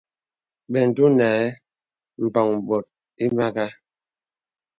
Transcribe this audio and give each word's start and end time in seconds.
Bə 0.71 0.79
ǹdùnàɛ̂ 0.89 1.47
m̀bɔ̄ŋ 2.23 2.49
bòt 2.67 2.85
ìmàgā. 3.25 3.65